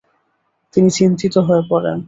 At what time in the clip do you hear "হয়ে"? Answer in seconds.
1.47-1.63